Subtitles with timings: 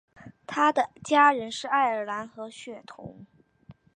[0.47, 3.23] 他的家人是爱尔兰和血统。